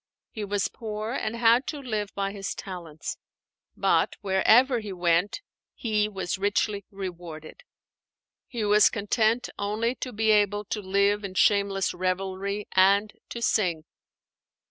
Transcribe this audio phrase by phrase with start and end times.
[0.31, 3.19] He was poor and had to live by his talents.
[3.77, 5.41] But wherever he went
[5.75, 7.61] he was richly rewarded.
[8.47, 13.83] He was content only to be able to live in shameless revelry and to sing.